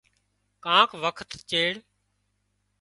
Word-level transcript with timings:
ڪانڪ 0.63 0.89
وکت 1.03 1.29
چيڙ 1.49 1.73